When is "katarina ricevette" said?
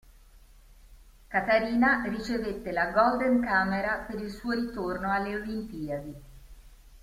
1.29-2.71